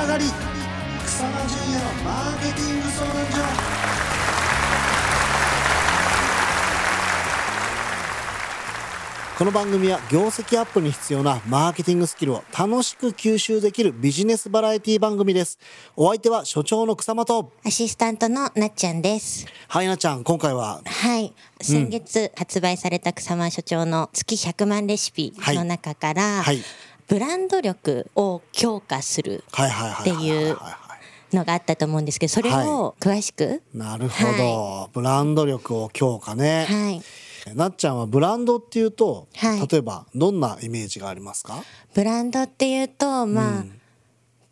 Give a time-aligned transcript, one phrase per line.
[0.00, 0.24] 上がり
[1.04, 3.78] 草間淳也のマーケティング相談所
[9.38, 15.60] この番組は業績アップに必要なマーケティングスキルを楽しく吸収できるビジネスバラエティ番組です。
[15.94, 19.46] お相手は所長の草間と、アシスタントのなっちゃんです。
[19.68, 21.32] はいなちゃん、今回は、はい。
[21.60, 26.60] 先月発売された草間所長の月100万レシピの中から、はい
[27.08, 30.56] ブランド力を強化するはいはいはいはいはいっていう
[31.32, 36.66] のがあったと思うんですけど、それを詳しく、なるほど、ブランド力を強化ね。
[36.68, 37.02] はい。
[37.54, 39.68] なっちゃんはブランドっていうと、はい。
[39.68, 41.62] 例えばどんなイメージがありますか？
[41.94, 43.64] ブランドっていうと、まあ、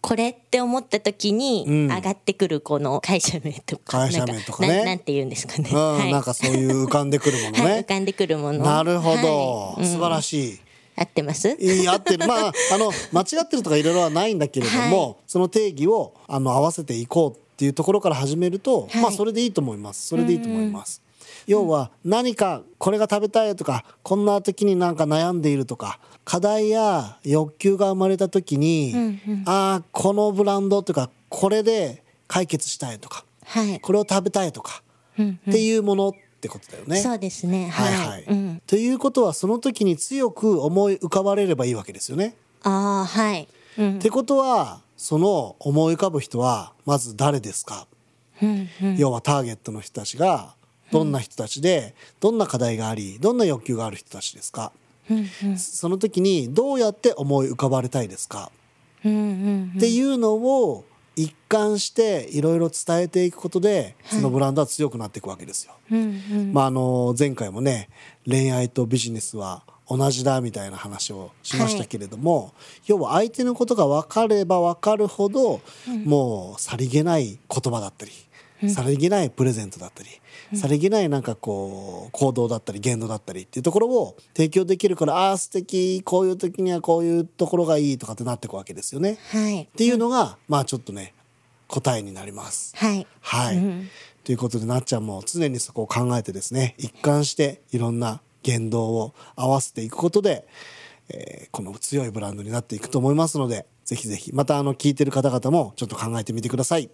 [0.00, 1.90] これって思った時にん。
[1.90, 4.68] 上がってくるこの会社名とか、会社名とかね。
[4.68, 5.70] なんななんて言うんですかね。
[5.70, 6.12] うん、はい。
[6.12, 7.64] なんかそういう浮かんでくるものね。
[7.64, 8.64] はい、浮かんでくるもの。
[8.64, 9.82] なるほど、はい。
[9.82, 9.86] うん。
[9.86, 10.60] 素晴らしい。
[10.96, 11.48] 合ってます？
[11.60, 21.02] いい合ってるまあ あの間違ってるとかいろいろはないんだけれども、はその定義をあの合わせていこうっていうところから始めると、はいまあそれでいいと思いますそれでいいと思います。
[21.46, 28.92] 要は何かこれが食べたいとかこんな時になんか悩んでいるとか課題や欲求が生まれた時に、
[29.44, 33.80] ああこのブランドとかこれで解決したいとかはい。
[33.80, 34.82] これを食べたいとか、
[35.18, 37.00] うんっていうものってことだよね。
[37.00, 37.68] そうですね。
[37.68, 37.96] ははいい。
[37.96, 38.24] はい。
[38.28, 38.45] うん。
[38.66, 42.36] ということはその時に強く思い浮かばれればいいわけですよね。
[42.62, 43.48] ああ、はい。
[43.78, 43.98] うんっ。
[44.00, 47.86] てことはその思い浮かぶ人はまず誰ですか、
[48.42, 48.68] うん。
[48.82, 48.96] うん。
[48.96, 50.54] 要はターゲットの人たちが
[50.90, 54.72] どんな人たちでどんな課題がありどんな欲求がある人たちですか、
[55.10, 55.26] うん。
[55.44, 55.58] うん。
[55.58, 58.50] その時にどうやって思い浮かばれたいですか、
[59.04, 59.12] うん。
[59.12, 59.72] うん。
[59.76, 60.84] っていうのを
[61.16, 65.72] 一貫していろいろ伝えていくことでそのブランドは強くなっていくわけですよ。
[65.90, 65.98] うん。
[66.00, 66.52] うん。
[66.52, 67.88] まああの前回もね
[68.26, 72.52] 恋愛とビジネスは同じだみたいな話をしましたけれども、
[72.86, 75.60] 要は相手のことが分かれば分かるほど、
[76.04, 78.10] もうさりげない言葉だったり、
[78.68, 80.08] さりげないプレゼントだったり、
[80.58, 89.18] さりげないなんかこう行動だったり言動だったりっていうところを提供できるからああー素敵こういう時にはこういうところがいいとかってなっていくわけですよね。
[89.30, 89.68] はいっ。
[89.68, 91.14] ていうのが、まあちょっとね
[91.68, 92.74] 答えになります。
[92.76, 93.06] はい。
[93.20, 93.88] はい、うん
[94.24, 100.48] ということでなっちゃんも常にそこを考えてですね一貫していろんな言動を合わせていくことで、
[101.08, 106.90] えーこの強いブランドになっていくと思いますのでぜひぜひまたあの聞いてる方々もちょっと考えてみてください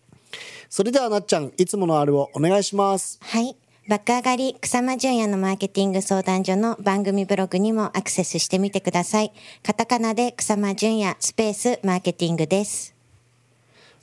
[0.68, 3.56] それではなっちゃんいつものあれをお願いしますはい。
[3.88, 9.32] 爆上がり草間淳也のマーケティング相談所の番組ブログにもアクセスしてみてください。
[9.64, 12.94] カタカナで草間淳也スペースマーケティングです。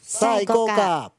[0.02, 1.14] さあ行こうか